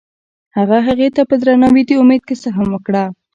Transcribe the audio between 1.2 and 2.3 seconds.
په درناوي د امید